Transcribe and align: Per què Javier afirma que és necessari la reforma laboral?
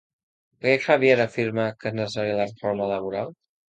Per 0.65 0.73
què 0.85 0.85
Javier 0.85 1.19
afirma 1.27 1.69
que 1.81 1.91
és 1.93 2.01
necessari 2.03 2.37
la 2.43 2.53
reforma 2.53 2.93
laboral? 2.99 3.37